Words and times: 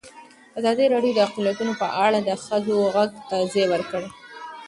ازادي 0.59 0.85
راډیو 0.93 1.15
د 1.15 1.19
اقلیتونه 1.27 1.73
په 1.81 1.87
اړه 2.05 2.19
د 2.21 2.29
ښځو 2.45 2.75
غږ 2.95 3.09
ته 3.29 3.37
ځای 3.53 3.65
ورکړی. 3.69 4.07